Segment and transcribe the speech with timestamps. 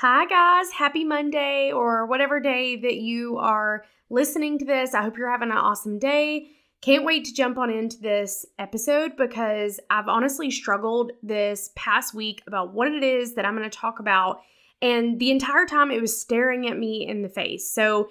[0.00, 0.72] Hi, guys.
[0.72, 4.94] Happy Monday or whatever day that you are listening to this.
[4.94, 6.52] I hope you're having an awesome day.
[6.80, 12.42] Can't wait to jump on into this episode because I've honestly struggled this past week
[12.46, 14.40] about what it is that I'm going to talk about.
[14.80, 17.70] And the entire time it was staring at me in the face.
[17.70, 18.08] So,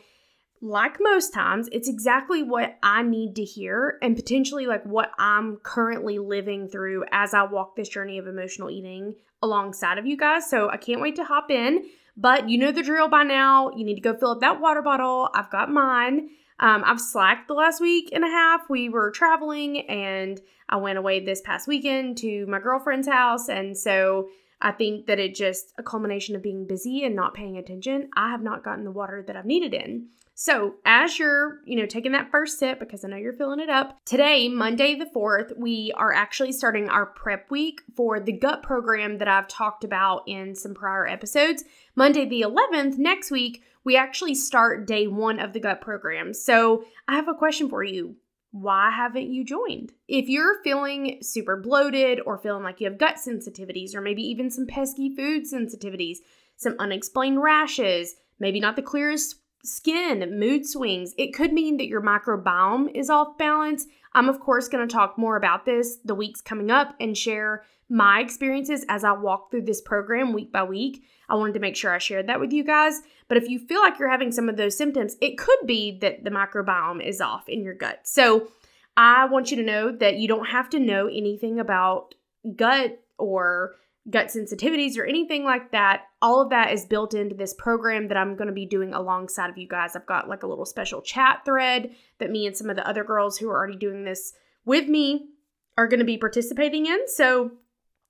[0.62, 5.58] like most times, it's exactly what I need to hear and potentially like what I'm
[5.64, 10.50] currently living through as I walk this journey of emotional eating alongside of you guys.
[10.50, 11.86] So I can't wait to hop in.
[12.18, 13.72] But you know the drill by now.
[13.72, 15.30] You need to go fill up that water bottle.
[15.34, 16.30] I've got mine.
[16.60, 18.70] Um, I've slacked the last week and a half.
[18.70, 23.48] We were traveling and I went away this past weekend to my girlfriend's house.
[23.48, 24.28] And so
[24.62, 28.10] I think that it just a culmination of being busy and not paying attention.
[28.18, 30.08] I have not gotten the water that I've needed in.
[30.42, 33.70] So, as you're, you know, taking that first sip because I know you're filling it
[33.70, 38.64] up, today, Monday the 4th, we are actually starting our prep week for the gut
[38.64, 41.66] program that I've talked about in some prior episodes.
[41.94, 46.34] Monday the 11th, next week, we actually start day 1 of the gut program.
[46.34, 48.16] So, I have a question for you.
[48.52, 49.92] Why haven't you joined?
[50.08, 54.50] If you're feeling super bloated or feeling like you have gut sensitivities or maybe even
[54.50, 56.20] some pesky food sensitivities,
[56.56, 61.14] some unexplained rashes, maybe not the clearest skin, mood swings.
[61.18, 63.86] It could mean that your microbiome is off balance.
[64.14, 67.64] I'm, of course, going to talk more about this the weeks coming up and share
[67.90, 71.04] my experiences as I walk through this program week by week.
[71.28, 73.02] I wanted to make sure I shared that with you guys.
[73.28, 76.24] But if you feel like you're having some of those symptoms, it could be that
[76.24, 78.02] the microbiome is off in your gut.
[78.04, 78.48] So
[78.96, 82.16] I want you to know that you don't have to know anything about
[82.56, 83.76] gut or
[84.10, 86.04] gut sensitivities or anything like that.
[86.22, 89.50] All of that is built into this program that I'm going to be doing alongside
[89.50, 89.96] of you guys.
[89.96, 93.04] I've got like a little special chat thread that me and some of the other
[93.04, 94.34] girls who are already doing this
[94.66, 95.30] with me
[95.78, 97.08] are going to be participating in.
[97.08, 97.52] So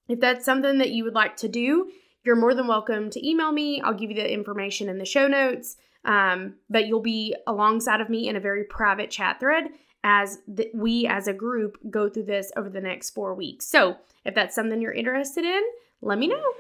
[0.08, 1.92] if that's something that you would like to do,
[2.24, 3.82] you're more than welcome to email me.
[3.82, 5.78] I'll give you the information in the show notes.
[6.06, 9.66] Um, but you'll be alongside of me in a very private chat thread
[10.04, 10.40] as
[10.74, 13.68] we as a group go through this over the next four weeks.
[13.68, 15.62] So if that's something you're interested in,
[16.02, 16.54] let me know.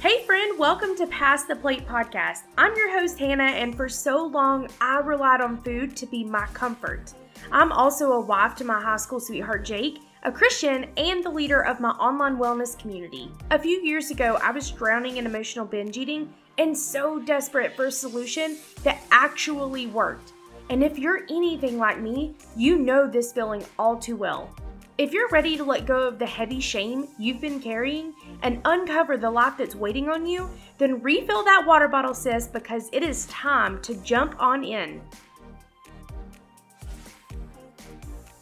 [0.00, 2.40] Hey, friend, welcome to Pass the Plate podcast.
[2.58, 6.46] I'm your host, Hannah, and for so long, I relied on food to be my
[6.46, 7.12] comfort.
[7.52, 11.60] I'm also a wife to my high school sweetheart, Jake, a Christian, and the leader
[11.64, 13.30] of my online wellness community.
[13.52, 17.86] A few years ago, I was drowning in emotional binge eating and so desperate for
[17.86, 20.32] a solution that actually worked.
[20.70, 24.54] And if you're anything like me, you know this feeling all too well.
[25.00, 28.12] If you're ready to let go of the heavy shame you've been carrying
[28.42, 32.90] and uncover the life that's waiting on you, then refill that water bottle, sis, because
[32.92, 35.00] it is time to jump on in.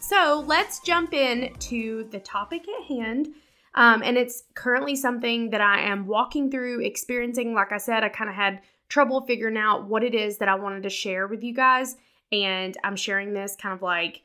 [0.01, 3.29] So let's jump in to the topic at hand.
[3.75, 7.53] Um, and it's currently something that I am walking through, experiencing.
[7.53, 8.59] Like I said, I kind of had
[8.89, 11.95] trouble figuring out what it is that I wanted to share with you guys.
[12.33, 14.23] And I'm sharing this kind of like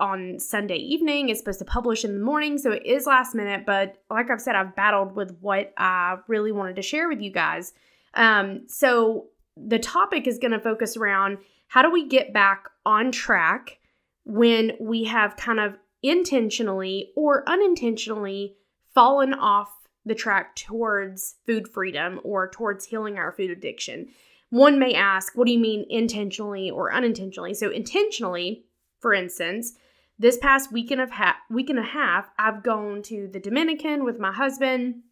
[0.00, 1.28] on Sunday evening.
[1.28, 3.66] It's supposed to publish in the morning, so it is last minute.
[3.66, 7.30] But like I've said, I've battled with what I really wanted to share with you
[7.30, 7.72] guys.
[8.14, 9.26] Um, so
[9.56, 13.78] the topic is going to focus around how do we get back on track
[14.24, 18.54] when we have kind of intentionally or unintentionally
[18.94, 19.68] fallen off
[20.04, 24.08] the track towards food freedom or towards healing our food addiction.
[24.50, 27.52] One may ask, what do you mean intentionally or unintentionally?
[27.52, 28.64] So, intentionally,
[29.00, 29.74] for instance,
[30.18, 34.04] this past week and a half, week and a half, I've gone to the Dominican
[34.04, 35.02] with my husband,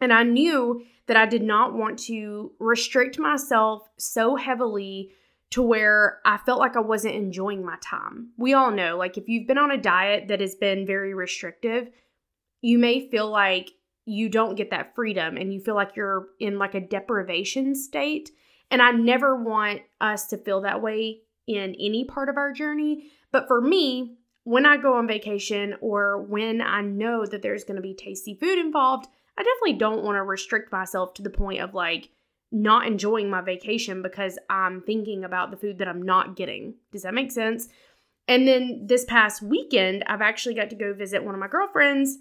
[0.00, 5.10] and I knew that I did not want to restrict myself so heavily
[5.50, 8.30] to where I felt like I wasn't enjoying my time.
[8.38, 11.90] We all know, like, if you've been on a diet that has been very restrictive,
[12.62, 13.70] you may feel like
[14.04, 18.30] you don't get that freedom and you feel like you're in like a deprivation state.
[18.70, 23.10] And I never want us to feel that way in any part of our journey.
[23.30, 27.76] But for me, when I go on vacation or when I know that there's going
[27.76, 31.60] to be tasty food involved, I definitely don't want to restrict myself to the point
[31.60, 32.10] of like
[32.50, 36.74] not enjoying my vacation because I'm thinking about the food that I'm not getting.
[36.92, 37.68] Does that make sense?
[38.28, 42.18] And then this past weekend, I've actually got to go visit one of my girlfriends,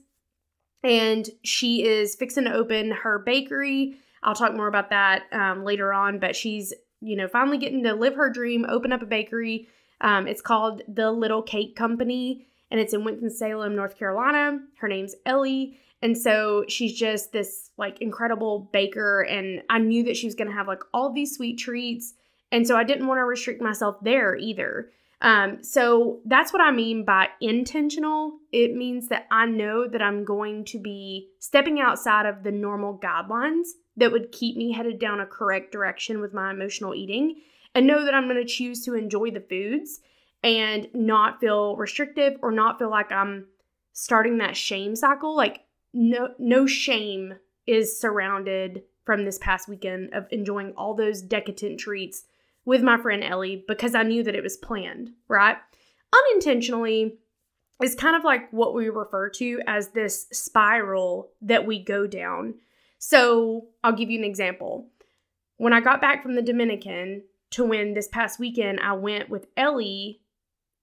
[0.84, 3.98] and she is fixing to open her bakery.
[4.24, 7.94] I'll talk more about that um, later on, but she's, you know, finally getting to
[7.94, 9.68] live her dream, open up a bakery
[10.02, 14.60] um, it's called The Little Cake Company, and it's in Winston-Salem, North Carolina.
[14.80, 15.78] Her name's Ellie.
[16.02, 19.22] And so she's just this like incredible baker.
[19.22, 22.14] And I knew that she was going to have like all these sweet treats.
[22.52, 24.90] And so I didn't want to restrict myself there either.
[25.22, 28.40] Um, so that's what I mean by intentional.
[28.52, 32.98] It means that I know that I'm going to be stepping outside of the normal
[32.98, 37.36] guidelines that would keep me headed down a correct direction with my emotional eating
[37.74, 40.02] and know that I'm going to choose to enjoy the foods
[40.44, 43.48] and not feel restrictive or not feel like I'm
[43.94, 45.36] starting that shame cycle.
[45.36, 45.62] Like
[45.94, 47.36] no no shame
[47.68, 52.24] is surrounded from this past weekend of enjoying all those decadent treats
[52.66, 55.58] with my friend Ellie because I knew that it was planned, right?
[56.14, 57.18] Unintentionally
[57.82, 62.56] is kind of like what we refer to as this spiral that we go down.
[63.00, 64.88] So I'll give you an example.
[65.58, 69.48] When I got back from the Dominican to when this past weekend I went with
[69.56, 70.22] Ellie,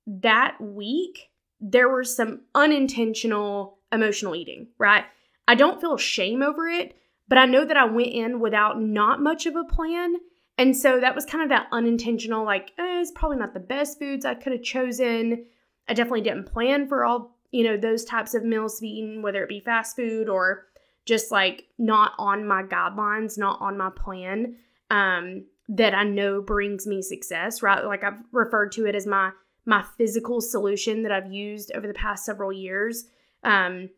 [0.07, 1.31] that week
[1.61, 5.05] there was some unintentional emotional eating, right?
[5.47, 9.23] I don't feel shame over it, but I know that I went in without not
[9.23, 10.17] much of a plan.
[10.59, 13.99] And so that was kind of that unintentional, like, eh, it's probably not the best
[13.99, 15.47] foods I could have chosen.
[15.89, 19.23] I definitely didn't plan for all, you know, those types of meals to be eaten,
[19.23, 20.67] whether it be fast food or
[21.07, 24.57] just like not on my guidelines, not on my plan
[24.91, 27.85] um, that I know brings me success, right?
[27.85, 29.33] Like I've referred to it as my
[29.67, 33.05] my physical solution that I've used over the past several years.
[33.45, 33.91] Um,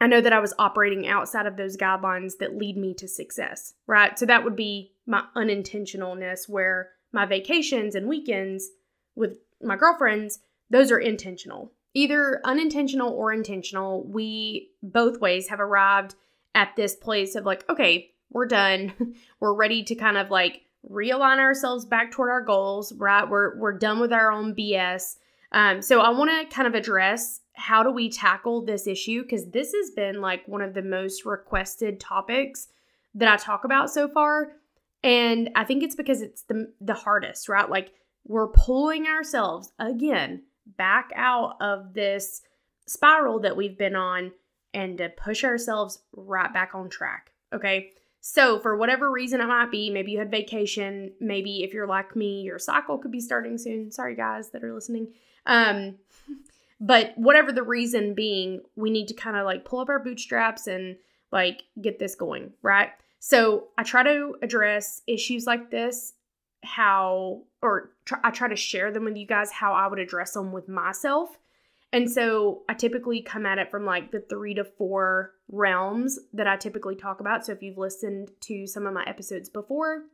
[0.00, 3.74] I know that I was operating outside of those guidelines that lead me to success,
[3.86, 4.18] right?
[4.18, 8.70] So that would be my unintentionalness where my vacations and weekends
[9.14, 11.72] with my girlfriends, those are intentional.
[11.94, 16.14] Either unintentional or intentional, we both ways have arrived
[16.54, 19.14] at this place of like, okay, we're done.
[19.40, 23.28] we're ready to kind of like realign ourselves back toward our goals, right?
[23.28, 25.16] We're we're done with our own BS.
[25.52, 29.50] Um, so I want to kind of address how do we tackle this issue because
[29.50, 32.68] this has been like one of the most requested topics
[33.14, 34.52] that I talk about so far,
[35.02, 37.68] and I think it's because it's the the hardest, right?
[37.68, 37.92] Like
[38.26, 40.42] we're pulling ourselves again
[40.76, 42.42] back out of this
[42.86, 44.32] spiral that we've been on
[44.74, 47.32] and to push ourselves right back on track.
[47.52, 47.90] Okay.
[48.24, 52.14] So, for whatever reason it might be, maybe you had vacation, maybe if you're like
[52.14, 53.90] me, your cycle could be starting soon.
[53.90, 55.08] Sorry, guys that are listening.
[55.44, 55.96] Um,
[56.80, 60.68] but whatever the reason being, we need to kind of like pull up our bootstraps
[60.68, 60.98] and
[61.32, 62.90] like get this going, right?
[63.18, 66.12] So, I try to address issues like this,
[66.62, 67.90] how, or
[68.22, 71.40] I try to share them with you guys, how I would address them with myself
[71.92, 76.48] and so I typically come at it from like the three to four realms that
[76.48, 77.46] I typically talk about.
[77.46, 80.04] So if you've listened to some of my episodes before,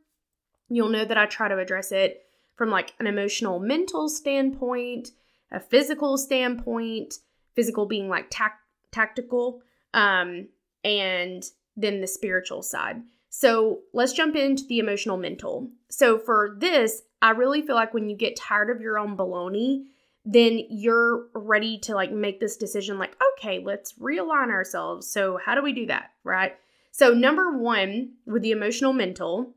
[0.69, 2.27] you'll know that I try to address it
[2.57, 5.11] from like an emotional, mental standpoint,
[5.51, 7.15] a physical standpoint,
[7.55, 9.63] physical being like tac- tactical,
[9.95, 10.49] um,
[10.85, 11.45] and
[11.77, 13.01] then the spiritual side.
[13.31, 15.71] So let's jump into the emotional, mental.
[15.89, 19.85] So for this, I really feel like when you get tired of your own baloney,
[20.31, 25.11] then you're ready to like make this decision like okay let's realign ourselves.
[25.11, 26.55] So how do we do that right?
[26.91, 29.55] So number one with the emotional mental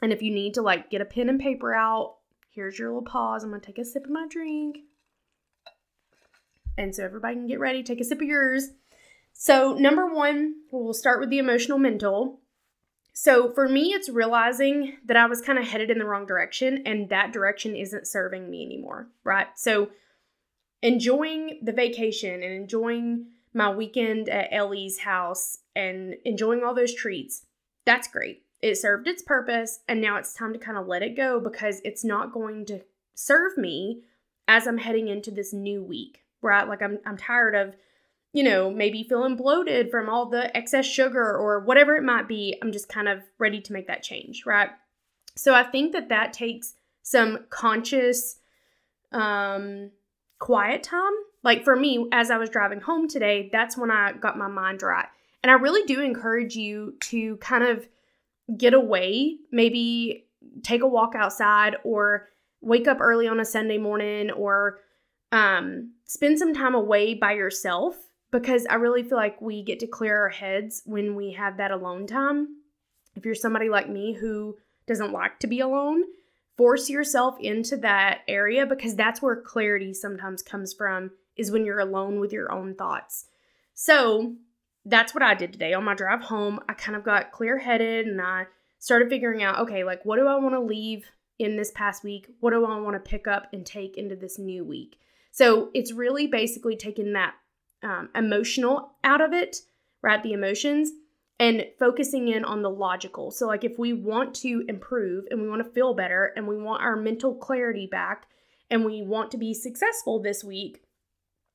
[0.00, 2.16] and if you need to like get a pen and paper out
[2.50, 3.44] here's your little pause.
[3.44, 4.78] I'm gonna take a sip of my drink.
[6.78, 8.70] And so everybody can get ready take a sip of yours.
[9.34, 12.40] So number one we'll start with the emotional mental
[13.20, 16.84] so for me, it's realizing that I was kind of headed in the wrong direction
[16.86, 19.48] and that direction isn't serving me anymore, right?
[19.56, 19.90] So
[20.82, 27.44] enjoying the vacation and enjoying my weekend at Ellie's house and enjoying all those treats,
[27.84, 28.44] that's great.
[28.62, 31.80] It served its purpose and now it's time to kind of let it go because
[31.82, 32.82] it's not going to
[33.16, 34.04] serve me
[34.46, 36.68] as I'm heading into this new week, right?
[36.68, 37.74] Like I'm I'm tired of
[38.32, 42.58] you know, maybe feeling bloated from all the excess sugar or whatever it might be,
[42.62, 44.70] I'm just kind of ready to make that change, right?
[45.36, 48.36] So I think that that takes some conscious
[49.12, 49.90] um
[50.38, 51.12] quiet time.
[51.42, 54.82] Like for me as I was driving home today, that's when I got my mind
[54.82, 55.06] right.
[55.42, 57.88] And I really do encourage you to kind of
[58.56, 60.26] get away, maybe
[60.62, 62.28] take a walk outside or
[62.60, 64.80] wake up early on a Sunday morning or
[65.30, 67.96] um, spend some time away by yourself
[68.30, 71.70] because I really feel like we get to clear our heads when we have that
[71.70, 72.48] alone time.
[73.14, 74.56] If you're somebody like me who
[74.86, 76.04] doesn't like to be alone,
[76.56, 81.78] force yourself into that area because that's where clarity sometimes comes from is when you're
[81.78, 83.26] alone with your own thoughts.
[83.74, 84.34] So,
[84.84, 86.60] that's what I did today on my drive home.
[86.68, 88.46] I kind of got clear-headed and I
[88.78, 91.04] started figuring out, okay, like what do I want to leave
[91.38, 92.26] in this past week?
[92.40, 94.98] What do I want to pick up and take into this new week?
[95.30, 97.34] So, it's really basically taking that
[97.82, 99.56] um, emotional out of it,
[100.02, 100.22] right?
[100.22, 100.90] The emotions
[101.40, 103.30] and focusing in on the logical.
[103.30, 106.56] So, like, if we want to improve and we want to feel better and we
[106.56, 108.26] want our mental clarity back
[108.70, 110.82] and we want to be successful this week,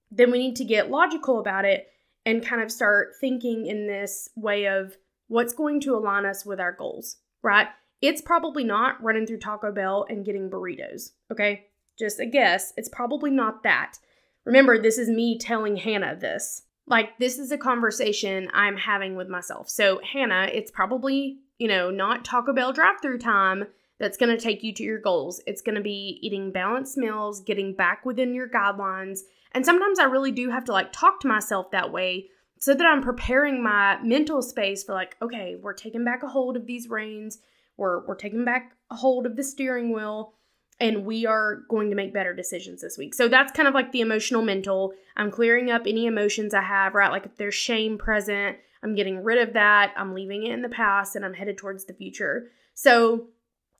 [0.09, 1.87] then we need to get logical about it
[2.25, 4.95] and kind of start thinking in this way of
[5.27, 7.67] what's going to align us with our goals, right?
[8.01, 11.65] It's probably not running through Taco Bell and getting burritos, okay?
[11.97, 12.73] Just a guess.
[12.77, 13.97] It's probably not that.
[14.45, 16.63] Remember, this is me telling Hannah this.
[16.85, 19.69] Like, this is a conversation I'm having with myself.
[19.69, 23.65] So, Hannah, it's probably, you know, not Taco Bell drive through time
[23.99, 25.41] that's going to take you to your goals.
[25.47, 29.19] It's going to be eating balanced meals, getting back within your guidelines.
[29.53, 32.27] And sometimes I really do have to like talk to myself that way
[32.59, 36.57] so that I'm preparing my mental space for like, okay, we're taking back a hold
[36.57, 37.39] of these reins.
[37.77, 40.33] We're we're taking back a hold of the steering wheel
[40.79, 43.13] and we are going to make better decisions this week.
[43.13, 44.93] So that's kind of like the emotional mental.
[45.15, 47.11] I'm clearing up any emotions I have, right?
[47.11, 49.93] Like if there's shame present, I'm getting rid of that.
[49.95, 52.47] I'm leaving it in the past and I'm headed towards the future.
[52.73, 53.27] So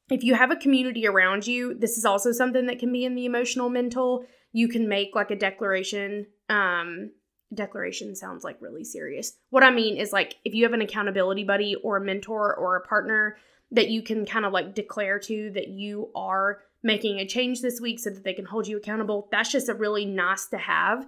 [0.10, 3.16] if you have a community around you, this is also something that can be in
[3.16, 4.26] the emotional mental.
[4.52, 6.28] You can make like a declaration.
[6.50, 7.12] Um,
[7.54, 9.34] declaration sounds like really serious.
[9.50, 12.76] What I mean is like if you have an accountability buddy or a mentor or
[12.76, 13.38] a partner
[13.72, 17.80] that you can kind of like declare to that you are making a change this
[17.80, 19.28] week so that they can hold you accountable.
[19.32, 21.08] That's just a really nice to have.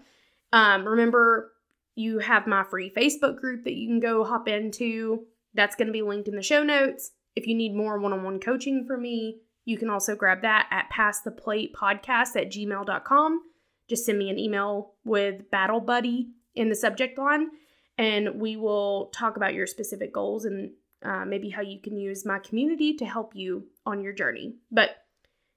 [0.54, 1.52] Um, remember,
[1.96, 5.26] you have my free Facebook group that you can go hop into.
[5.54, 7.12] That's going to be linked in the show notes.
[7.36, 10.68] If you need more one on one coaching from me, you can also grab that
[10.72, 13.42] at passtheplatepodcast at gmail.com.
[13.90, 17.50] Just send me an email with Battle Buddy in the subject line,
[17.98, 20.72] and we will talk about your specific goals and
[21.04, 24.56] uh, maybe how you can use my community to help you on your journey.
[24.72, 25.05] But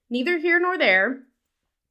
[0.09, 1.19] neither here nor there.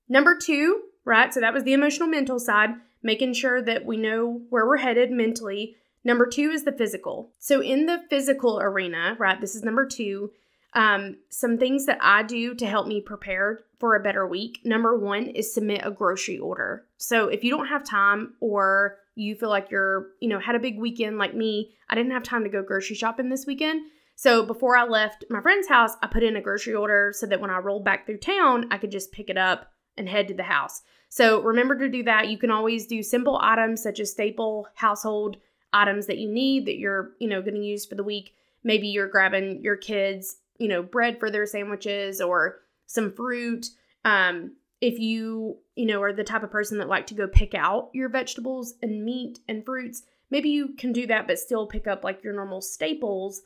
[0.09, 1.33] Number two, right?
[1.33, 2.71] So that was the emotional mental side,
[3.03, 5.77] making sure that we know where we're headed mentally.
[6.05, 7.33] Number two is the physical.
[7.39, 9.41] So in the physical arena, right?
[9.41, 10.33] This is number two.
[10.75, 14.61] Um, some things that I do to help me prepare for a better week.
[14.65, 16.85] Number one is submit a grocery order.
[16.99, 20.61] So if you don't have time or you feel like you're, you know, had a
[20.61, 23.83] big weekend like me, I didn't have time to go grocery shopping this weekend.
[24.19, 27.41] So before I left my friend's house, I put in a grocery order so that
[27.41, 30.35] when I rolled back through town, I could just pick it up and head to
[30.35, 30.83] the house.
[31.09, 32.27] So remember to do that.
[32.27, 35.37] You can always do simple items such as staple household
[35.73, 38.35] items that you need that you're, you know, going to use for the week.
[38.65, 43.69] Maybe you're grabbing your kids, you know, bread for their sandwiches or some fruit.
[44.05, 47.55] Um, if you, you know, are the type of person that like to go pick
[47.55, 51.87] out your vegetables and meat and fruits, maybe you can do that but still pick
[51.87, 53.43] up like your normal staples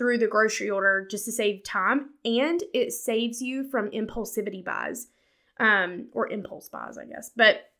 [0.00, 5.08] through the grocery order just to save time and it saves you from impulsivity buys
[5.58, 7.30] um, or impulse buys, I guess.
[7.36, 7.70] But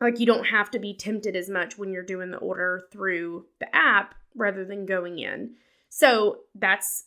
[0.00, 3.46] like you don't have to be tempted as much when you're doing the order through
[3.60, 5.52] the app rather than going in.
[5.90, 7.04] So that's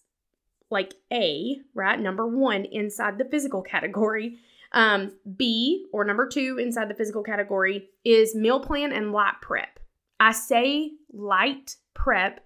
[0.70, 2.00] like A, right?
[2.00, 4.38] Number one inside the physical category.
[4.72, 9.82] Um, B, or number two inside the physical category, is meal plan and light prep.
[10.22, 12.40] I say light prep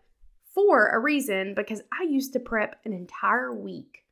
[0.57, 4.03] for a reason because I used to prep an entire week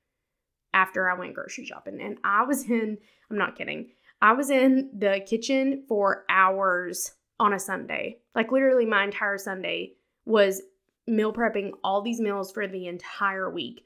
[0.75, 1.99] after I went grocery shopping.
[1.99, 2.99] And I was in,
[3.31, 3.89] I'm not kidding,
[4.21, 8.19] I was in the kitchen for hours on a Sunday.
[8.35, 9.93] Like literally, my entire Sunday
[10.25, 10.61] was
[11.07, 13.83] meal prepping all these meals for the entire week.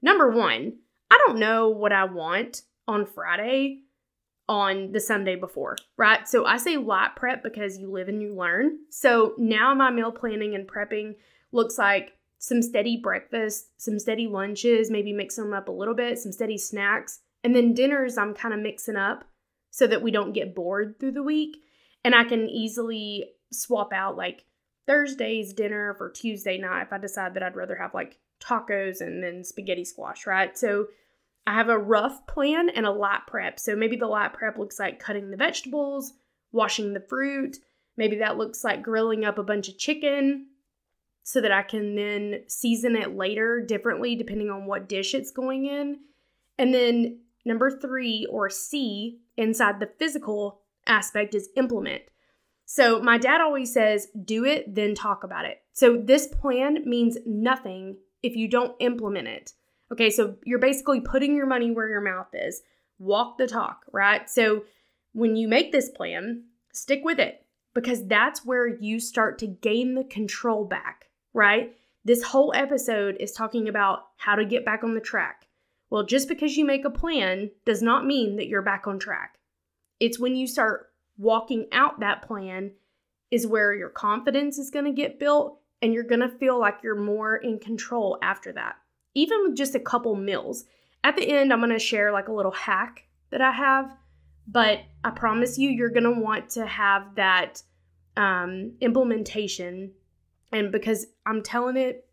[0.00, 0.78] Number one,
[1.10, 3.82] I don't know what I want on Friday
[4.48, 6.26] on the Sunday before, right?
[6.26, 8.78] So I say light prep because you live and you learn.
[8.88, 11.16] So now my meal planning and prepping
[11.52, 16.18] looks like some steady breakfast, some steady lunches, maybe mix them up a little bit,
[16.18, 17.20] some steady snacks.
[17.44, 19.24] And then dinners, I'm kind of mixing up
[19.70, 21.56] so that we don't get bored through the week.
[22.04, 24.44] And I can easily swap out like
[24.86, 29.22] Thursday's dinner for Tuesday night if I decide that I'd rather have like tacos and
[29.22, 30.56] then spaghetti squash, right?
[30.56, 30.86] So
[31.46, 33.58] I have a rough plan and a light prep.
[33.58, 36.12] So maybe the light prep looks like cutting the vegetables,
[36.52, 37.56] washing the fruit.
[37.96, 40.46] Maybe that looks like grilling up a bunch of chicken
[41.28, 45.66] so that I can then season it later differently depending on what dish it's going
[45.66, 45.98] in.
[46.56, 52.00] And then number three, or C, inside the physical aspect, is implement.
[52.64, 55.60] So my dad always says, do it, then talk about it.
[55.74, 59.52] So this plan means nothing if you don't implement it.
[59.92, 62.62] Okay, so you're basically putting your money where your mouth is.
[62.98, 64.30] Walk the talk, right?
[64.30, 64.64] So
[65.12, 67.44] when you make this plan, stick with it
[67.74, 71.74] because that's where you start to gain the control back right?
[72.04, 75.46] This whole episode is talking about how to get back on the track.
[75.90, 79.38] Well, just because you make a plan does not mean that you're back on track.
[80.00, 82.72] It's when you start walking out that plan
[83.30, 86.78] is where your confidence is going to get built and you're going to feel like
[86.82, 88.76] you're more in control after that.
[89.14, 90.64] Even with just a couple meals.
[91.04, 93.94] At the end, I'm going to share like a little hack that I have,
[94.46, 97.62] but I promise you, you're going to want to have that
[98.16, 99.92] um, implementation
[100.52, 102.06] and because I'm telling it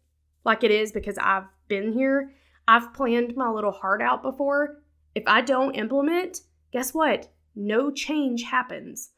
[0.43, 2.31] like it is because I've been here.
[2.67, 4.81] I've planned my little heart out before.
[5.13, 7.31] If I don't implement, guess what?
[7.55, 9.11] No change happens.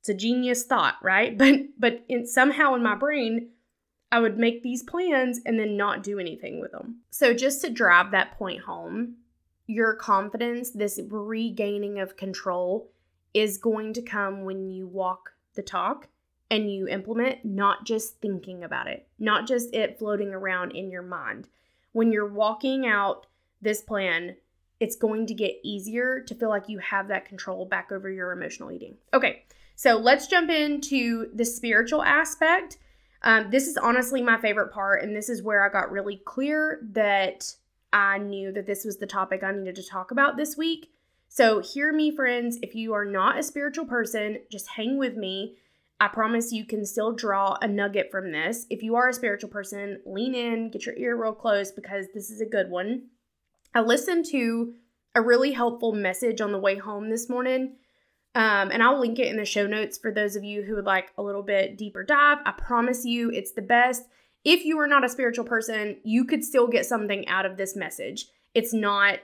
[0.00, 1.36] It's a genius thought, right?
[1.38, 3.50] But but in, somehow in my brain,
[4.12, 7.00] I would make these plans and then not do anything with them.
[7.10, 9.16] So just to drive that point home,
[9.66, 12.92] your confidence, this regaining of control
[13.32, 16.08] is going to come when you walk the talk
[16.54, 21.02] and you implement, not just thinking about it, not just it floating around in your
[21.02, 21.48] mind.
[21.90, 23.26] When you're walking out
[23.60, 24.36] this plan,
[24.78, 28.30] it's going to get easier to feel like you have that control back over your
[28.30, 28.94] emotional eating.
[29.12, 29.42] Okay,
[29.74, 32.78] so let's jump into the spiritual aspect.
[33.22, 36.78] Um, this is honestly my favorite part, and this is where I got really clear
[36.92, 37.52] that
[37.92, 40.92] I knew that this was the topic I needed to talk about this week.
[41.26, 42.60] So, hear me, friends.
[42.62, 45.56] If you are not a spiritual person, just hang with me.
[46.00, 48.66] I promise you can still draw a nugget from this.
[48.68, 52.30] If you are a spiritual person, lean in, get your ear real close because this
[52.30, 53.04] is a good one.
[53.74, 54.74] I listened to
[55.14, 57.76] a really helpful message on the way home this morning.
[58.34, 60.84] Um, and I'll link it in the show notes for those of you who would
[60.84, 62.38] like a little bit deeper dive.
[62.44, 64.02] I promise you it's the best.
[64.44, 67.76] If you are not a spiritual person, you could still get something out of this
[67.76, 68.26] message.
[68.52, 69.20] It's not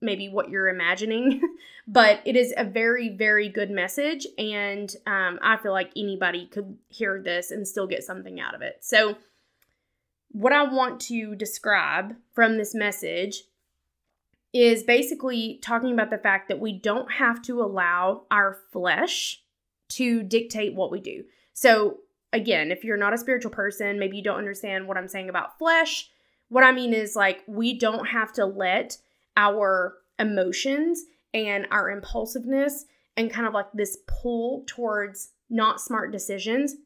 [0.00, 1.40] maybe what you're imagining,
[1.88, 4.26] but it is a very, very good message.
[4.38, 8.62] And um, I feel like anybody could hear this and still get something out of
[8.62, 8.78] it.
[8.80, 9.16] So,
[10.30, 13.44] what I want to describe from this message
[14.52, 19.42] is basically talking about the fact that we don't have to allow our flesh
[19.90, 21.24] to dictate what we do.
[21.52, 21.98] So,
[22.32, 25.56] again, if you're not a spiritual person, maybe you don't understand what I'm saying about
[25.58, 26.10] flesh.
[26.48, 28.98] What I mean is like we don't have to let
[29.36, 32.84] our emotions and our impulsiveness
[33.16, 36.76] and kind of like this pull towards not smart decisions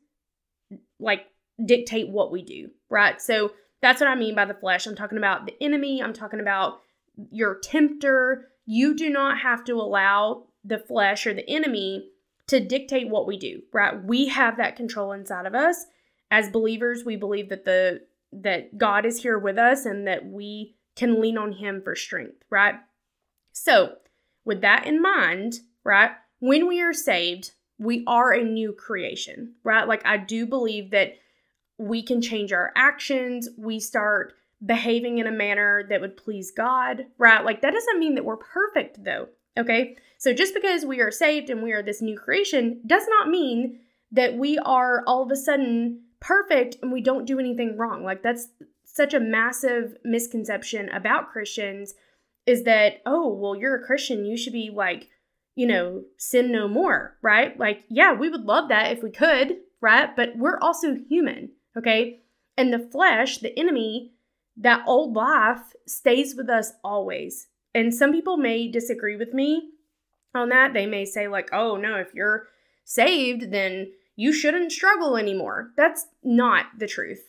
[0.99, 1.26] like
[1.64, 3.21] dictate what we do, right?
[3.21, 4.87] So that's what I mean by the flesh.
[4.87, 6.81] I'm talking about the enemy, I'm talking about
[7.31, 8.49] your tempter.
[8.67, 12.11] You do not have to allow the flesh or the enemy
[12.49, 14.03] to dictate what we do, right?
[14.03, 15.87] We have that control inside of us.
[16.31, 20.75] As believers, we believe that the that God is here with us and that we
[20.99, 22.75] can lean on him for strength, right?
[23.53, 23.95] So,
[24.45, 29.87] with that in mind, right, when we are saved, we are a new creation, right?
[29.87, 31.15] Like, I do believe that
[31.79, 33.49] we can change our actions.
[33.57, 34.35] We start
[34.65, 37.45] behaving in a manner that would please God, right?
[37.45, 39.97] Like, that doesn't mean that we're perfect, though, okay?
[40.19, 43.79] So, just because we are saved and we are this new creation does not mean
[44.11, 48.03] that we are all of a sudden perfect and we don't do anything wrong.
[48.03, 48.49] Like, that's
[48.99, 51.95] such a massive misconception about Christians
[52.45, 55.09] is that, oh, well, you're a Christian, you should be like,
[55.55, 57.59] you know, sin no more, right?
[57.59, 60.15] Like, yeah, we would love that if we could, right?
[60.15, 62.21] But we're also human, okay?
[62.57, 64.13] And the flesh, the enemy,
[64.57, 67.47] that old life stays with us always.
[67.75, 69.71] And some people may disagree with me
[70.35, 70.75] on that.
[70.75, 72.49] They may say, like, oh, no, if you're
[72.85, 75.71] saved, then you shouldn't struggle anymore.
[75.77, 77.28] That's not the truth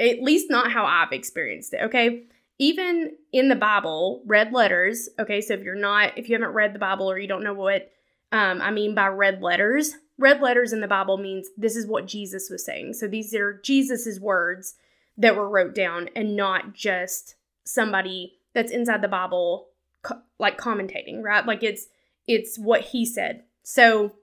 [0.00, 2.24] at least not how I've experienced it, okay?
[2.58, 5.40] Even in the Bible, red letters, okay?
[5.40, 7.90] So if you're not, if you haven't read the Bible or you don't know what
[8.32, 12.06] um, I mean by red letters, red letters in the Bible means this is what
[12.06, 12.94] Jesus was saying.
[12.94, 14.74] So these are Jesus's words
[15.16, 17.34] that were wrote down and not just
[17.64, 19.68] somebody that's inside the Bible
[20.02, 21.44] co- like commentating, right?
[21.44, 21.86] Like it's
[22.26, 23.44] it's what he said.
[23.62, 24.14] So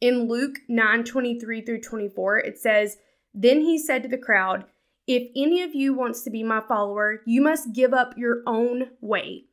[0.00, 2.98] in Luke 9 23 through 24, it says,
[3.34, 4.64] Then he said to the crowd,
[5.06, 8.90] if any of you wants to be my follower, you must give up your own
[9.00, 9.44] way.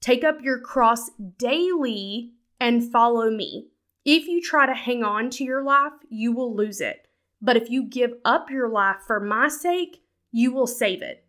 [0.00, 3.68] Take up your cross daily and follow me.
[4.04, 7.08] If you try to hang on to your life, you will lose it.
[7.42, 11.24] But if you give up your life for my sake, you will save it.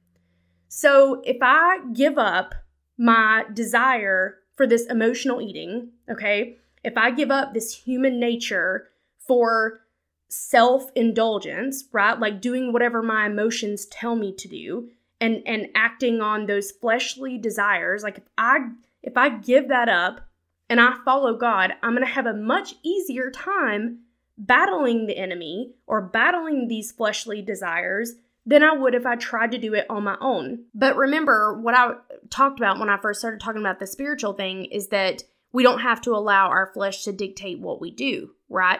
[0.69, 2.55] So if I give up
[2.97, 9.81] my desire for this emotional eating, okay, if I give up this human nature for
[10.29, 12.19] self indulgence, right?
[12.19, 17.37] Like doing whatever my emotions tell me to do and and acting on those fleshly
[17.37, 18.03] desires.
[18.03, 18.69] Like if I
[19.03, 20.21] if I give that up
[20.69, 23.99] and I follow God, I'm going to have a much easier time
[24.37, 29.57] battling the enemy or battling these fleshly desires than I would if I tried to
[29.57, 30.65] do it on my own.
[30.73, 31.93] But remember, what I
[32.29, 35.79] talked about when I first started talking about the spiritual thing is that we don't
[35.79, 38.79] have to allow our flesh to dictate what we do, right?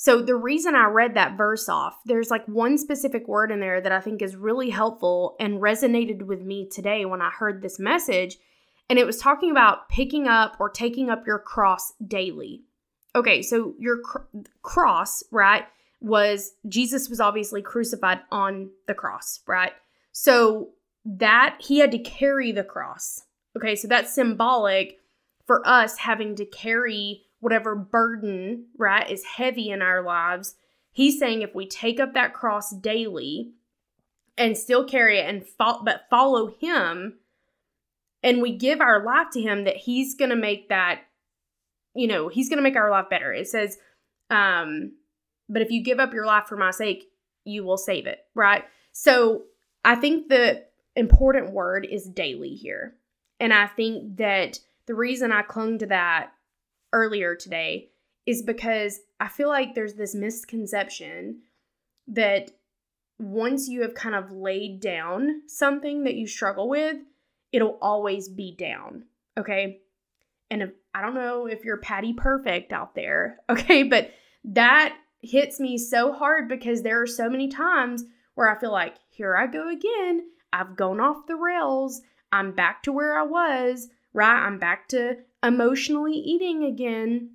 [0.00, 3.80] So, the reason I read that verse off, there's like one specific word in there
[3.80, 7.80] that I think is really helpful and resonated with me today when I heard this
[7.80, 8.38] message.
[8.88, 12.62] And it was talking about picking up or taking up your cross daily.
[13.16, 15.64] Okay, so your cr- cross, right,
[16.00, 19.72] was Jesus was obviously crucified on the cross, right?
[20.12, 20.68] So
[21.04, 23.24] that he had to carry the cross.
[23.56, 25.00] Okay, so that's symbolic
[25.44, 30.56] for us having to carry whatever burden, right, is heavy in our lives.
[30.92, 33.52] He's saying if we take up that cross daily
[34.36, 37.18] and still carry it and fo- but follow him
[38.22, 41.00] and we give our life to him that he's going to make that
[41.94, 43.32] you know, he's going to make our life better.
[43.32, 43.78] It says
[44.30, 44.92] um
[45.48, 47.08] but if you give up your life for my sake,
[47.44, 48.64] you will save it, right?
[48.92, 49.44] So,
[49.84, 50.64] I think the
[50.96, 52.94] important word is daily here.
[53.40, 56.32] And I think that the reason I clung to that
[56.92, 57.90] earlier today
[58.26, 61.40] is because I feel like there's this misconception
[62.08, 62.50] that
[63.18, 66.96] once you have kind of laid down something that you struggle with,
[67.52, 69.04] it'll always be down.
[69.36, 69.80] Okay.
[70.50, 73.38] And if, I don't know if you're patty perfect out there.
[73.50, 73.82] Okay.
[73.82, 74.10] But
[74.44, 78.94] that hits me so hard because there are so many times where I feel like,
[79.10, 80.28] here I go again.
[80.52, 82.02] I've gone off the rails.
[82.30, 84.46] I'm back to where I was, right?
[84.46, 87.30] I'm back to emotionally eating again.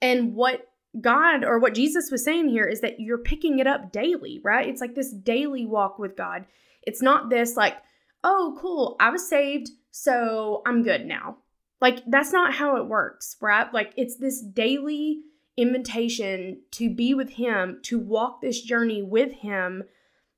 [0.00, 0.68] And what
[1.00, 4.68] God or what Jesus was saying here is that you're picking it up daily, right?
[4.68, 6.46] It's like this daily walk with God.
[6.82, 7.76] It's not this like,
[8.22, 11.38] oh, cool, I was saved, so I'm good now.
[11.80, 13.72] Like, that's not how it works, right?
[13.72, 15.20] Like, it's this daily
[15.56, 19.84] invitation to be with Him, to walk this journey with Him,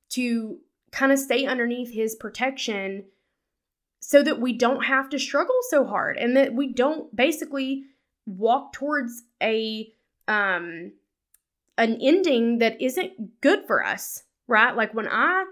[0.09, 0.59] to
[0.91, 3.05] kind of stay underneath His protection
[3.99, 7.83] so that we don't have to struggle so hard and that we don't basically
[8.25, 9.91] walk towards a
[10.27, 10.91] um
[11.77, 14.75] an ending that isn't good for us right?
[14.75, 15.45] Like when i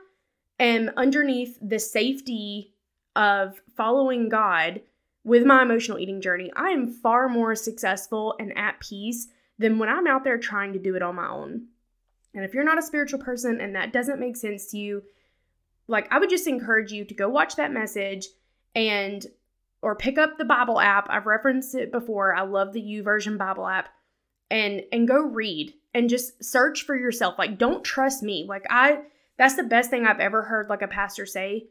[0.60, 2.74] am underneath the safety
[3.16, 4.82] of following god
[5.24, 9.28] with my emotional eating journey i am far more successful and at peace
[9.58, 11.68] than when i'm out there trying to do it on my own.
[12.34, 15.04] And if you're not a spiritual person and that doesn't make sense to you
[15.88, 18.28] like I would just encourage you to go watch that message
[18.74, 19.26] and
[19.82, 21.08] or pick up the Bible app.
[21.10, 22.34] I've referenced it before.
[22.36, 23.90] I love the YouVersion Bible app.
[24.50, 27.36] And and go read and just search for yourself.
[27.38, 28.46] Like don't trust me.
[28.48, 29.02] Like I
[29.38, 31.68] that's the best thing I've ever heard like a pastor say.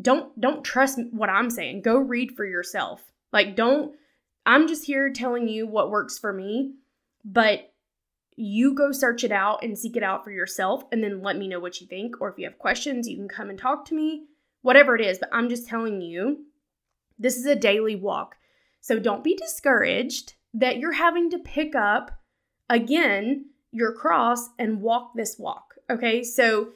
[0.00, 1.82] Don't don't trust what I'm saying.
[1.82, 3.02] Go read for yourself.
[3.32, 3.94] Like don't
[4.46, 6.74] I'm just here telling you what works for me,
[7.24, 7.70] but
[8.38, 11.48] you go search it out and seek it out for yourself and then let me
[11.48, 12.20] know what you think.
[12.20, 14.26] Or if you have questions, you can come and talk to me,
[14.62, 15.18] whatever it is.
[15.18, 16.44] But I'm just telling you,
[17.18, 18.36] this is a daily walk.
[18.80, 22.12] So don't be discouraged that you're having to pick up
[22.70, 25.74] again your cross and walk this walk.
[25.90, 26.22] Okay.
[26.22, 26.68] So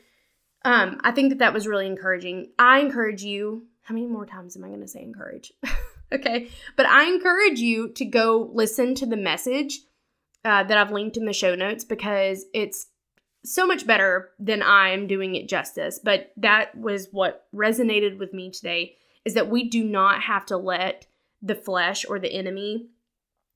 [0.65, 2.51] um, I think that that was really encouraging.
[2.59, 3.67] I encourage you.
[3.83, 5.53] How many more times am I going to say encourage?
[6.13, 6.49] okay.
[6.77, 9.81] But I encourage you to go listen to the message
[10.45, 12.87] uh, that I've linked in the show notes because it's
[13.45, 16.01] so much better than I'm doing it justice.
[16.03, 20.57] But that was what resonated with me today is that we do not have to
[20.57, 21.07] let
[21.41, 22.89] the flesh or the enemy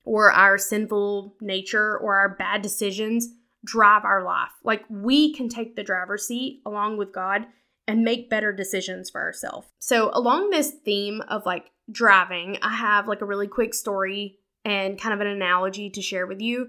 [0.03, 3.29] or our sinful nature or our bad decisions
[3.65, 4.51] drive our life.
[4.63, 7.45] Like we can take the driver's seat along with God
[7.87, 9.67] and make better decisions for ourselves.
[9.79, 14.99] So, along this theme of like driving, I have like a really quick story and
[14.99, 16.67] kind of an analogy to share with you.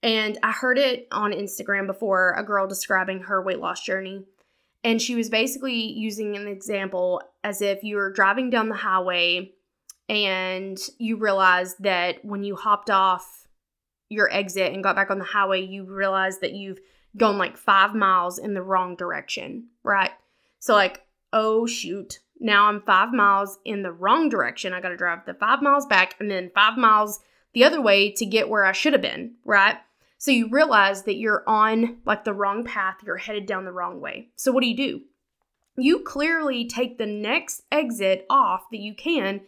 [0.00, 4.22] And I heard it on Instagram before a girl describing her weight loss journey.
[4.84, 9.50] And she was basically using an example as if you were driving down the highway
[10.08, 13.48] and you realized that when you hopped off
[14.08, 16.78] your exit and got back on the highway, you realized that you've
[17.16, 20.12] gone like five miles in the wrong direction, right?
[20.60, 21.02] So, like,
[21.32, 24.72] oh shoot, now I'm five miles in the wrong direction.
[24.72, 27.18] I got to drive the five miles back and then five miles
[27.54, 29.76] the other way to get where I should have been, right?
[30.18, 34.00] So you realize that you're on like the wrong path, you're headed down the wrong
[34.00, 34.28] way.
[34.36, 35.00] So what do you do?
[35.76, 39.40] You clearly take the next exit off that you can,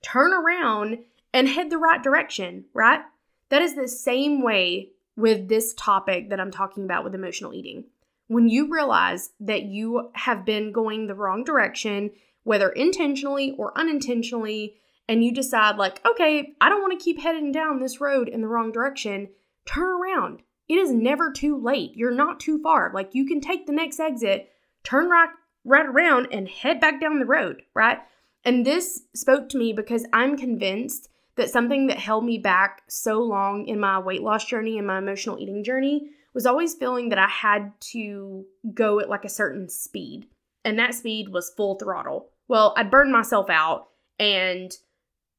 [0.00, 0.98] turn around
[1.34, 3.00] and head the right direction, right?
[3.48, 7.84] That is the same way with this topic that I'm talking about with emotional eating.
[8.28, 12.12] When you realize that you have been going the wrong direction,
[12.44, 14.76] whether intentionally or unintentionally,
[15.08, 18.40] and you decide, like, okay, I don't want to keep heading down this road in
[18.40, 19.28] the wrong direction,
[19.66, 20.42] turn around.
[20.68, 21.92] It is never too late.
[21.94, 22.90] You're not too far.
[22.94, 24.50] Like, you can take the next exit,
[24.84, 25.28] turn right,
[25.64, 27.98] right around, and head back down the road, right?
[28.44, 33.20] And this spoke to me because I'm convinced that something that held me back so
[33.20, 37.18] long in my weight loss journey and my emotional eating journey was always feeling that
[37.18, 40.26] I had to go at like a certain speed.
[40.64, 42.30] And that speed was full throttle.
[42.48, 43.88] Well, I'd burned myself out
[44.18, 44.72] and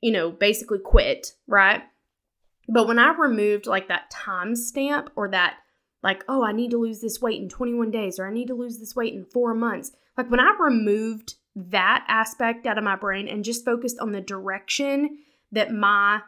[0.04, 1.82] you know, basically quit, right?
[2.68, 5.56] But when I removed like that time stamp or that,
[6.04, 8.54] like, oh, I need to lose this weight in 21 days or I need to
[8.54, 12.98] lose this weight in four months, Like when I removed that aspect out of my
[12.98, 15.20] brain and just focused on the direction
[15.54, 16.20] that my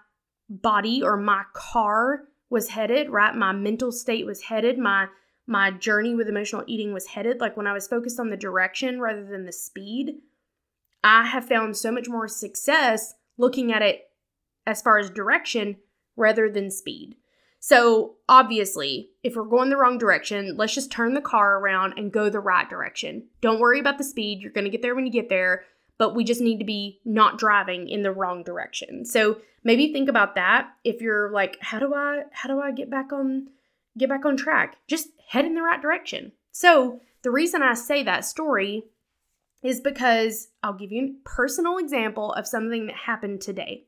[0.49, 3.35] body or my car was headed, right?
[3.35, 5.07] My mental state was headed, my
[5.47, 9.01] my journey with emotional eating was headed, like when I was focused on the direction
[9.01, 10.15] rather than the speed,
[11.03, 14.09] I have found so much more success looking at it
[14.65, 15.77] as far as direction
[16.15, 17.15] rather than speed.
[17.59, 22.11] So, obviously, if we're going the wrong direction, let's just turn the car around and
[22.11, 23.27] go the right direction.
[23.41, 24.39] Don't worry about the speed.
[24.39, 25.63] You're going to get there when you get there,
[25.97, 29.03] but we just need to be not driving in the wrong direction.
[29.03, 30.69] So, maybe think about that.
[30.83, 33.47] If you're like, how do I how do I get back on
[33.97, 34.75] get back on track?
[34.87, 36.33] Just head in the right direction.
[36.51, 38.83] So, the reason I say that story
[39.63, 43.85] is because I'll give you a personal example of something that happened today.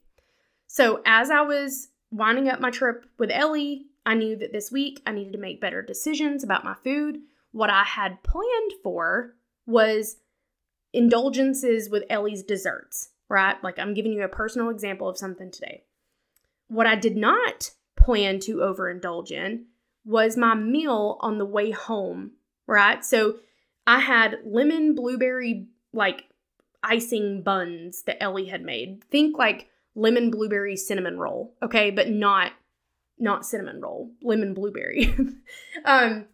[0.67, 5.01] So, as I was winding up my trip with Ellie, I knew that this week
[5.05, 7.19] I needed to make better decisions about my food.
[7.51, 10.17] What I had planned for was
[10.93, 13.61] indulgences with Ellie's desserts, right?
[13.63, 15.83] Like I'm giving you a personal example of something today.
[16.67, 19.65] What I did not plan to overindulge in
[20.05, 22.31] was my meal on the way home,
[22.65, 23.03] right?
[23.03, 23.37] So
[23.87, 26.25] I had lemon blueberry like
[26.83, 29.03] icing buns that Ellie had made.
[29.05, 32.51] Think like lemon blueberry cinnamon roll, okay, but not
[33.17, 35.15] not cinnamon roll, lemon blueberry.
[35.85, 36.25] um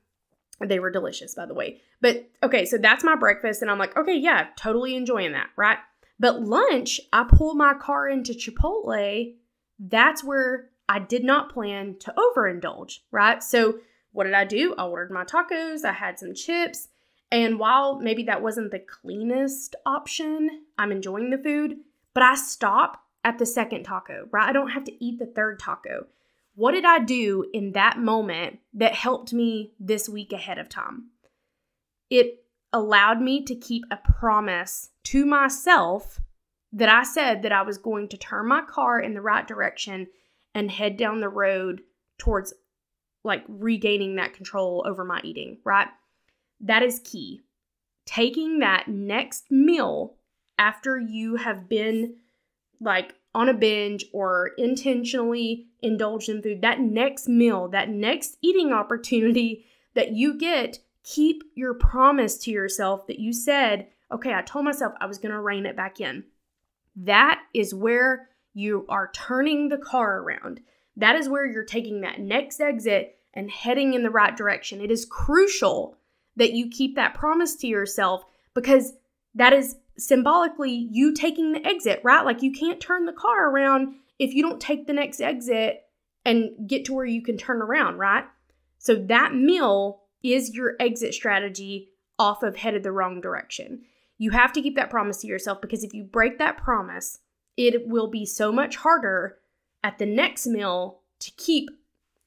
[0.59, 1.79] they were delicious by the way.
[2.01, 5.77] But okay, so that's my breakfast and I'm like, okay, yeah, totally enjoying that, right?
[6.19, 9.35] But lunch, I pull my car into Chipotle.
[9.79, 13.41] That's where I did not plan to overindulge, right?
[13.43, 13.79] So
[14.11, 14.75] what did I do?
[14.77, 16.87] I ordered my tacos, I had some chips,
[17.33, 21.77] and while maybe that wasn't the cleanest option, I'm enjoying the food,
[22.13, 24.47] but I stop at the second taco, right?
[24.47, 26.05] I don't have to eat the third taco.
[26.53, 31.09] What did I do in that moment that helped me this week ahead of time?
[32.11, 36.19] It allowed me to keep a promise to myself
[36.71, 40.05] that I said that I was going to turn my car in the right direction
[40.53, 41.81] and head down the road
[42.19, 42.53] towards
[43.23, 45.87] like regaining that control over my eating, right?
[46.59, 47.41] That is key.
[48.05, 50.15] Taking that next meal
[50.57, 52.15] after you have been
[52.79, 58.71] like on a binge or intentionally indulged in food, that next meal, that next eating
[58.71, 64.65] opportunity that you get, keep your promise to yourself that you said, okay, I told
[64.65, 66.25] myself I was going to rein it back in.
[66.95, 70.61] That is where you are turning the car around.
[70.95, 74.79] That is where you're taking that next exit and heading in the right direction.
[74.79, 75.97] It is crucial
[76.35, 78.93] that you keep that promise to yourself because
[79.35, 82.25] that is symbolically you taking the exit, right?
[82.25, 85.83] Like you can't turn the car around if you don't take the next exit
[86.25, 88.25] and get to where you can turn around, right?
[88.77, 93.83] So that meal is your exit strategy off of headed the wrong direction.
[94.17, 97.19] You have to keep that promise to yourself because if you break that promise,
[97.57, 99.37] it will be so much harder
[99.83, 101.69] at the next meal to keep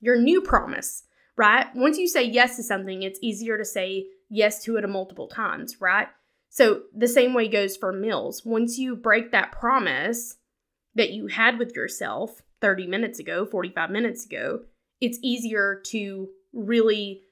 [0.00, 1.04] your new promise,
[1.36, 1.66] right?
[1.74, 5.28] Once you say yes to something, it's easier to say yes to it a multiple
[5.28, 6.08] times, right?
[6.50, 8.44] So the same way goes for meals.
[8.44, 10.36] Once you break that promise
[10.94, 14.60] that you had with yourself 30 minutes ago, 45 minutes ago,
[15.00, 17.22] it's easier to really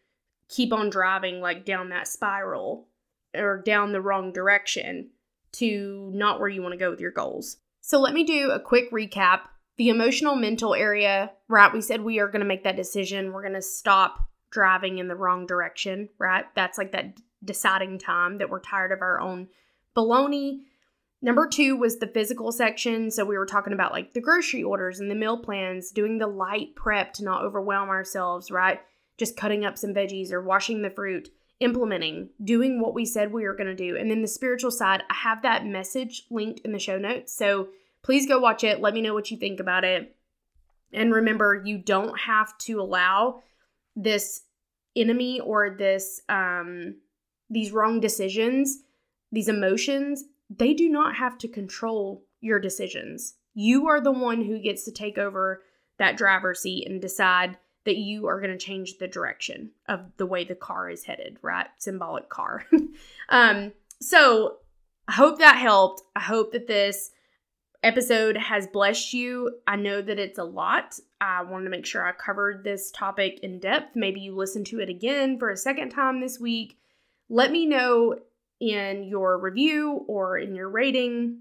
[0.49, 2.89] keep on driving like down that spiral
[3.35, 5.11] or down the wrong direction
[5.53, 7.57] to not where you want to go with your goals.
[7.81, 9.41] So let me do a quick recap.
[9.77, 11.73] The emotional mental area, right?
[11.73, 13.33] We said we are going to make that decision.
[13.33, 14.19] We're going to stop
[14.51, 16.45] driving in the wrong direction, right?
[16.55, 19.49] That's like that deciding time that we're tired of our own
[19.97, 20.61] baloney.
[21.21, 23.11] Number two was the physical section.
[23.11, 26.27] So we were talking about like the grocery orders and the meal plans, doing the
[26.27, 28.81] light prep to not overwhelm ourselves, right?
[29.19, 33.45] Just cutting up some veggies or washing the fruit, implementing, doing what we said we
[33.45, 33.97] were going to do.
[33.97, 37.35] And then the spiritual side, I have that message linked in the show notes.
[37.35, 37.69] So
[38.05, 38.81] please go watch it.
[38.81, 40.15] Let me know what you think about it.
[40.93, 43.43] And remember, you don't have to allow
[43.97, 44.43] this
[44.95, 46.97] enemy or this um
[47.51, 48.79] these wrong decisions,
[49.33, 53.35] these emotions, they do not have to control your decisions.
[53.55, 55.63] You are the one who gets to take over
[55.99, 60.27] that driver's seat and decide that you are going to change the direction of the
[60.27, 61.67] way the car is headed, right?
[61.79, 62.65] Symbolic car.
[63.29, 64.57] um, so
[65.07, 66.03] I hope that helped.
[66.17, 67.11] I hope that this
[67.85, 69.59] episode has blessed you.
[69.67, 70.99] I know that it's a lot.
[71.21, 73.95] I wanted to make sure I covered this topic in depth.
[73.95, 76.79] Maybe you listen to it again for a second time this week.
[77.29, 78.19] Let me know
[78.59, 81.41] in your review or in your rating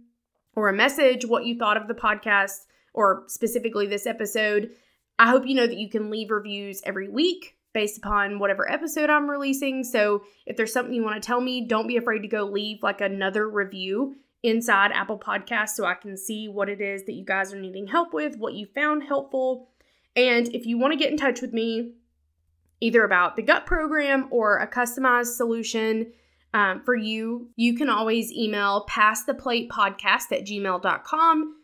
[0.56, 4.72] or a message what you thought of the podcast or specifically this episode.
[5.18, 9.10] I hope you know that you can leave reviews every week based upon whatever episode
[9.10, 9.84] I'm releasing.
[9.84, 12.84] So if there's something you want to tell me, don't be afraid to go leave
[12.84, 17.24] like another review inside Apple Podcasts so I can see what it is that you
[17.24, 19.70] guys are needing help with, what you found helpful.
[20.16, 21.94] And if you want to get in touch with me,
[22.82, 26.12] either about the gut program or a customized solution
[26.54, 31.56] um, for you, you can always email pass the plate podcast at gmail.com.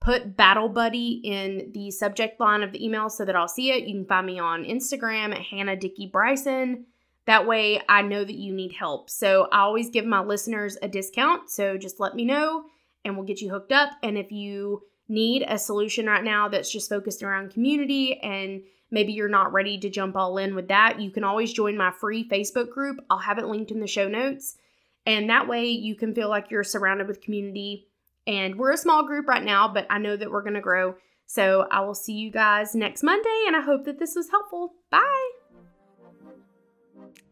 [0.00, 3.88] Put Battle Buddy in the subject line of the email so that I'll see it.
[3.88, 6.86] You can find me on Instagram at Hannah Dickey Bryson.
[7.28, 9.10] That way I know that you need help.
[9.10, 11.50] So I always give my listeners a discount.
[11.50, 12.64] So just let me know
[13.04, 13.90] and we'll get you hooked up.
[14.02, 19.12] And if you need a solution right now that's just focused around community and maybe
[19.12, 22.26] you're not ready to jump all in with that, you can always join my free
[22.26, 22.96] Facebook group.
[23.10, 24.56] I'll have it linked in the show notes.
[25.04, 27.88] And that way you can feel like you're surrounded with community.
[28.26, 30.94] And we're a small group right now, but I know that we're going to grow.
[31.26, 34.72] So I will see you guys next Monday, and I hope that this was helpful.
[34.90, 35.37] Bye.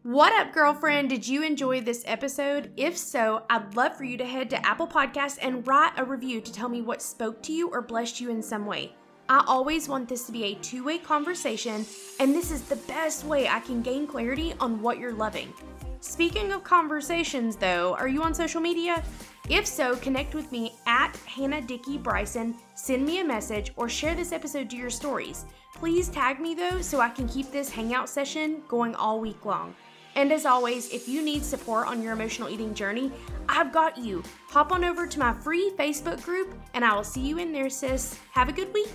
[0.07, 1.09] What up, girlfriend?
[1.09, 2.71] Did you enjoy this episode?
[2.77, 6.39] If so, I'd love for you to head to Apple Podcasts and write a review
[6.39, 8.93] to tell me what spoke to you or blessed you in some way.
[9.27, 11.85] I always want this to be a two way conversation,
[12.21, 15.53] and this is the best way I can gain clarity on what you're loving.
[15.99, 19.03] Speaking of conversations, though, are you on social media?
[19.49, 24.15] If so, connect with me at Hannah Dickey Bryson, send me a message, or share
[24.15, 25.43] this episode to your stories.
[25.73, 29.75] Please tag me though so I can keep this hangout session going all week long.
[30.17, 33.11] And as always, if you need support on your emotional eating journey,
[33.47, 34.23] I've got you.
[34.49, 37.69] Hop on over to my free Facebook group and I will see you in there,
[37.69, 38.17] sis.
[38.31, 38.89] Have a good week.